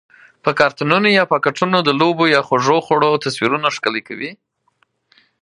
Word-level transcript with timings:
په 0.43 0.51
کارتنونو 0.59 1.07
یا 1.17 1.23
پاکټونو 1.31 1.77
د 1.83 1.89
لوبو 1.99 2.25
یا 2.35 2.41
خوږو 2.47 2.77
خوړو 2.85 3.21
تصویرونه 3.25 3.67
ښکلي 3.75 4.01
کوي؟ 4.07 4.31